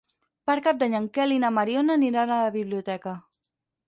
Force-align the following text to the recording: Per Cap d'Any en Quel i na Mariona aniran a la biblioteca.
Per 0.51 0.53
Cap 0.67 0.77
d'Any 0.83 0.95
en 0.99 1.03
Quel 1.17 1.33
i 1.35 1.37
na 1.43 1.51
Mariona 1.57 1.97
aniran 2.01 2.31
a 2.31 2.39
la 2.45 2.49
biblioteca. 2.57 3.15